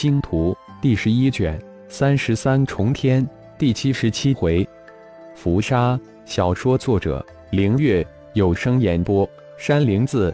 [0.00, 4.64] 星图第十一卷三十三重天第七十七回，
[5.34, 10.32] 浮沙小说作者凌月有声演播山灵子。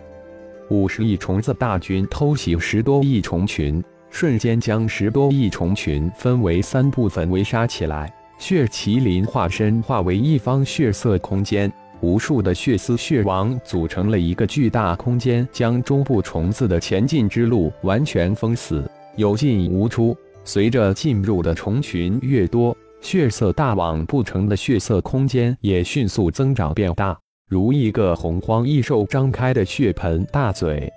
[0.68, 8.14] 五十亿虫子大军偷袭十多亿虫群，瞬间将十多亿虫群分为三部分围杀起来。
[8.38, 11.72] 血麒麟化身化为一方血色空间，
[12.02, 20.16] 无数的血丝血网组成了一个巨大空间，将中部虫子的前进之路完全封死，有进无出。
[20.44, 27.18] 随着进入的虫群越多，血色大网不成的血色空间也迅速增长变大，
[27.48, 30.92] 如一个洪荒异兽张开的血盆大嘴。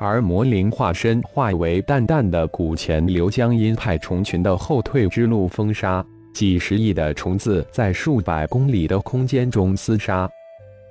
[0.00, 6.04] 而魔灵化身化为淡淡的古钱流，将阴派虫群的后退之路封杀。
[6.34, 10.28] 几十亿的虫子在数百公里的空间中厮杀，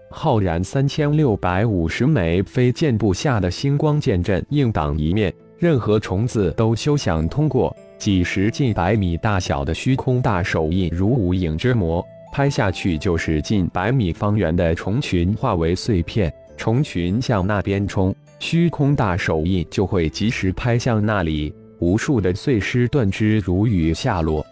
[0.10, 7.76] 浩然三千六百五十枚飞剑布下的星光剑阵硬挡一面，任何虫子都休想通过。
[8.00, 24.44] 几十近百米大小的虚空大手印如无影之魔，拍下去就是近百米方圆的虫群化为碎片，虫群向那边冲，虚空大手印就会及时拍向那里，无数的碎尸断肢如雨下落。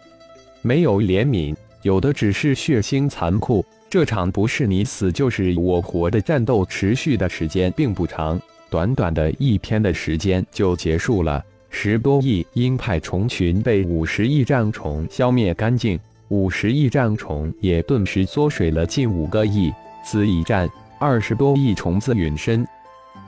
[0.62, 3.66] 没有怜悯，有的只是血腥残酷。
[3.90, 11.44] 这场不是你死就是我活的战斗，持续的时间并不长，短短的一天的时间就结束了。
[11.70, 19.72] 十多亿鹰派虫群被五十亿战虫消灭干净，五十亿战虫也顿时缩水了近五个亿。
[20.04, 20.68] 此一战，
[21.00, 22.68] 二十多亿虫子陨身。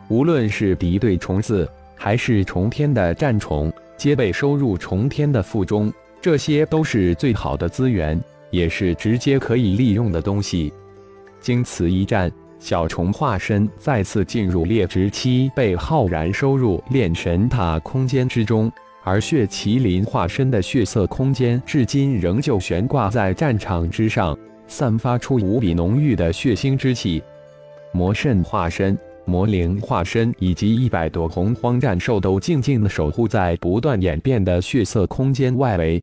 [0.08, 5.94] 无论是敌对虫子，还是重天的战虫，皆被收入重天的腹中。
[6.20, 8.20] 这些都是最好的资源，
[8.50, 10.74] 也是直接可以利用的东西。
[11.40, 12.32] 经此一战，
[12.62, 18.72] 小虫化身再次进入劣质期，被浩然收入炼神塔空间之中。
[19.04, 24.38] 而血麒麟化身的血色空间，至今仍旧悬挂在战场之上，
[24.68, 27.22] 散发出无比浓郁的血腥之气。
[27.92, 36.00] 魔圣化身、魔灵化身以及一百多洪荒战兽都静静地守护在不断演变的血色空间外围。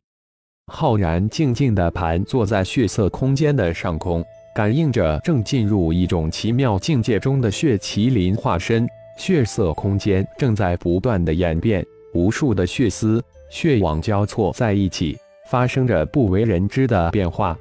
[0.67, 4.21] 浩然静静地盘坐在血色空间的上空，
[4.59, 8.85] 感应着正进入一种奇妙境界中的血麒麟化身。
[9.15, 11.81] 血色空间正在不断的演变，
[12.13, 15.17] 无数的血丝、血网交错在一起，
[15.49, 17.57] 发生着不为人知的变化。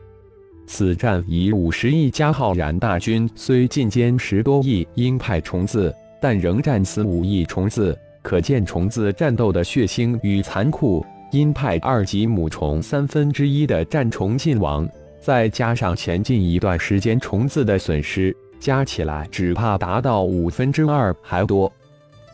[0.67, 11.07] 此战以五十亿加浩然大军，虽进歼十多亿鹰派虫子，但仍战死五亿虫子，可见虫子战斗的血腥与残酷。
[11.31, 14.89] 鹰派二级母虫三分之一的战虫尽亡，
[15.21, 21.71] 再加上前进一段时间虫子的损失，加起来只怕达到五分之二还多。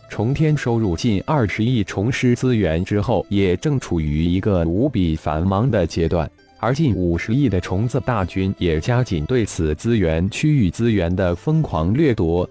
[0.08, 6.30] 重天收入近二十亿虫师资源之后，也正处于一个无比繁忙的阶段，
[6.60, 12.48] 而近五十亿的虫子大军也加紧对此资源区域资源的疯狂掠夺。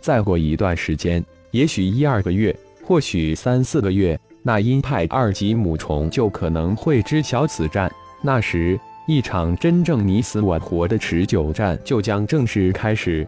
[0.00, 4.18] 再过一段时间，也许一二个月，或许三四个月。
[4.42, 13.26] 那阴派二级母虫就可能会知晓此战，那时一场真正你死我活的持久战就将正式开始。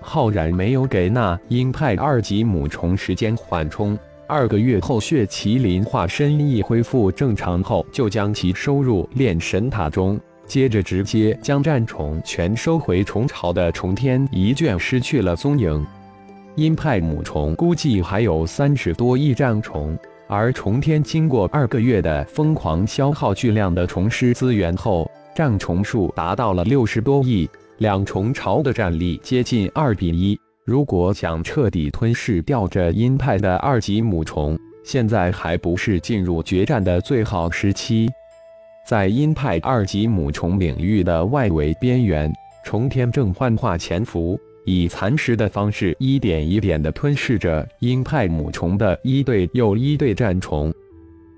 [0.00, 15.84] 浩然没有给那鹰派二级母虫时间缓冲，二个月后血麒麟化身一恢复正常后，就将其收入炼神塔中，接着直接将战虫全收回虫巢的重天一卷失去了踪影。
[16.54, 19.98] 鹰派母虫估计还有三十多亿战虫。
[20.30, 30.38] 而重天经过二个月的疯狂消耗巨量的虫师资源后，战虫数达到了六十多亿，两虫巢的战力接近二比一。
[30.64, 38.08] 如果想彻底吞噬掉这阴派的二级母虫，现在还不是进入决战的最好时期。
[38.86, 42.32] 在阴派二级母虫领域的外围边缘，
[42.62, 44.38] 重天正幻化潜伏。
[44.70, 50.72] 以蚕食的方式，一点一点地吞噬着鹰派母虫的一对又一对战虫。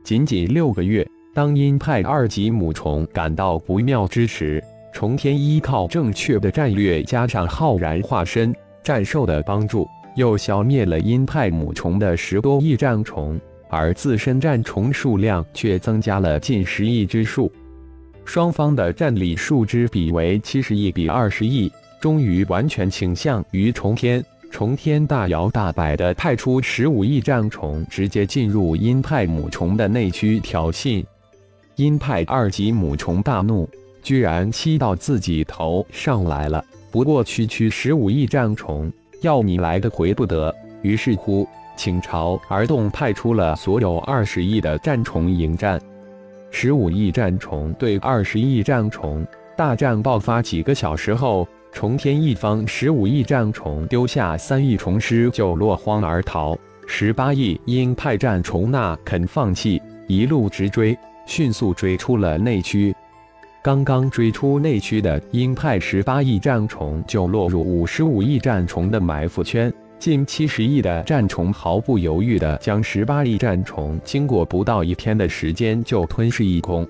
[0.04, 4.62] 仅仅六个月，当鹰派二级母虫感到不妙之时，
[4.92, 13.40] 虫天依靠正确的战略，加上浩然化身战兽的帮助，又消灭了鹰派母虫的十多亿战虫，
[13.70, 17.50] 而自身战虫数量却增加了近十亿之数。
[18.26, 21.72] 双方的战力数之比为七十亿比二十亿。
[22.02, 24.20] 终于完全倾向于重天，
[24.50, 31.04] 重天大摇大摆地派出十五亿战虫，直接进入阴派母虫的内区挑衅。
[31.76, 33.70] 阴派二级母虫大怒，
[34.02, 36.64] 居然吸到自己头上来了。
[36.90, 40.52] 不过区区十五亿战虫，要你来的回不得。
[40.82, 41.46] 于是乎，
[41.76, 45.80] 倾巢而动，派出了所有二十亿的战虫迎战。
[46.50, 49.24] 十五亿战虫对二十亿战虫，
[49.56, 56.56] 大战爆发几个小时后，重天一方十五亿战虫丢下三亿虫师就落荒而逃。
[56.86, 60.96] 十八亿鹰派战虫那肯放弃，一路直追，
[61.26, 62.94] 迅速追出了内区。
[63.62, 69.72] 刚刚追出内区的鹰派十八亿战虫就落入五十五亿战虫的埋伏圈。
[69.98, 76.86] 近七十亿的战虫毫不犹豫地将十八亿战虫，经过不到一天的时间就吞噬一空。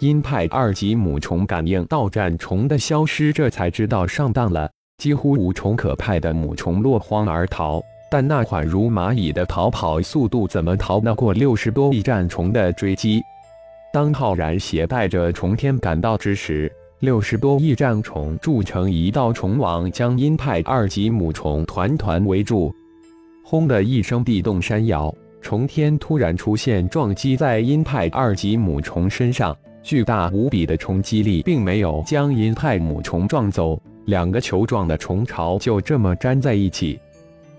[0.00, 4.68] 鹰派二级母虫感应到战虫的消失，这才知道上当了，
[4.98, 7.80] 几乎无虫可派的母虫落荒而逃。
[8.10, 13.22] 但那缓如蚂蚁的逃跑速度，怎么逃得过六十多亿战虫的追击？
[13.92, 22.74] 当浩然携带着虫天赶到之时，六十多亿战虫筑成一道虫网，将阴派二级母虫团团围住。
[23.44, 29.56] 轰的一声，地动山摇，虫天突然出现，撞击在阴派二级母虫身上。
[29.84, 36.98] 巨大无比的冲击力并没有将阴派母虫撞走，两个球状的虫巢就这么粘在一起。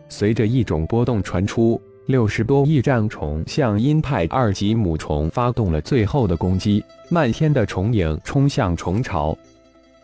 [0.10, 6.84] 随着一种波动传出，六十多亿战虫向阴派二级母虫发动了最后的攻击。
[7.10, 9.38] 漫天的虫影冲向虫巢，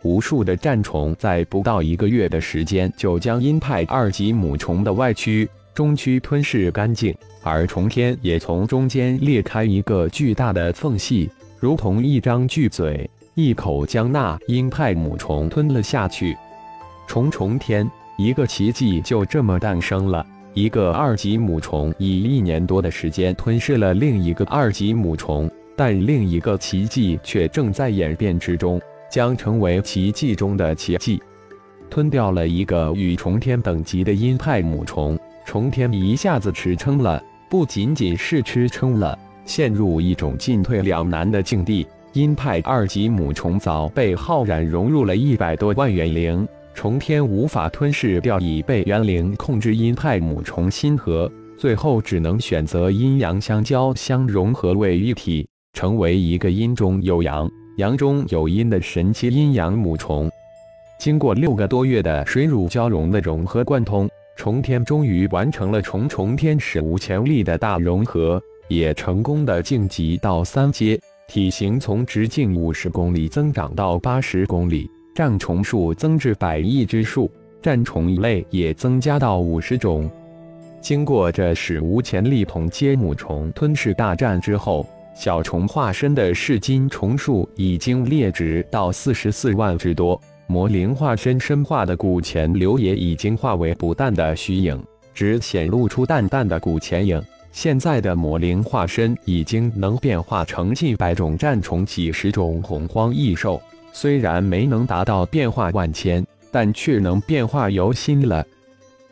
[0.02, 11.28] 无数的战虫在不到一个月的时间就将阴派二级母虫的外区、中区吞噬干净，而虫天也从中间裂开一个巨大的缝隙，
[11.62, 16.36] 如同一张巨嘴，一口将那阴派母虫吞了下去。
[17.06, 17.88] 虫虫天，
[18.18, 20.26] 一个奇迹就这么诞生了。
[20.54, 25.48] 一个二级母虫以一年多的时间吞噬了另一个二级母虫。
[25.76, 31.22] 但另一个奇迹却正在演变之中，将成为奇迹中的奇迹。
[31.88, 35.16] 吞掉了一个与虫天等级的阴派母虫，
[35.46, 41.86] 虫天一下子吃撑了，不仅仅是吃撑了，陷入一种进退两难的境地。
[42.12, 55.48] 阴派二级母虫早被浩然融入了一百多万元灵，重天无法吞噬掉已被元灵控制阴派母虫心核，最后只能选择阴阳相交相融合为一体。
[55.72, 60.30] 成为一个阴中有阳、阳中有阴的神奇阴阳母虫。
[61.00, 64.06] 经过六个多月的水乳交融的融合贯通，
[64.36, 68.38] 重天终于完成了重重天史无前例的大融合，
[68.74, 70.98] 也成功的晋级到三阶，
[71.28, 77.30] 体型从直径五十公里增长到八十公里，战虫数增至百亿之数，
[77.60, 80.10] 战虫类也增加到五十种。
[80.80, 84.86] 经过这史无前例同阶母虫吞噬大战之后。
[85.14, 94.82] 小虫化身的噬金虫数已经列值到四十四万之多，魔灵化身身化的古钱流也已经化为不淡的虚影，
[95.12, 97.22] 只显露出淡淡的古钱影。
[97.52, 103.62] 现在的魔灵化身已经能变化成近百种战虫、几十种洪荒异兽，
[103.92, 108.44] 虽然没能达到变化万千，但却能变化由心了。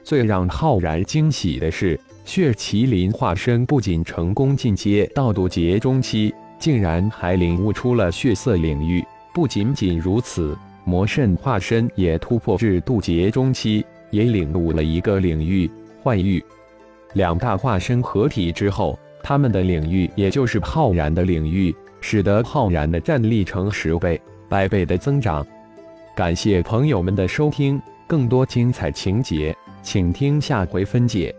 [0.03, 2.01] 最让浩然惊喜的是。
[2.23, 9.05] 血麒麟化身不仅成功进阶到渡劫中期，竟然还领悟出了血色领域。
[9.35, 15.69] 不仅仅如此，魔圣化身也突破至渡劫中期，也领悟了一个领域——
[16.05, 16.45] 幻域。
[17.15, 25.47] 两大化身合体之后，他们的领域也就是浩然的领域，使得浩然的战力成十倍、百倍的增长。
[26.15, 31.35] 感谢朋友们的收听，更多精彩情节，请听下回分解。